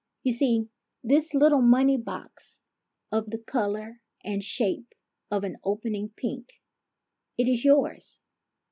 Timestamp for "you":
0.23-0.33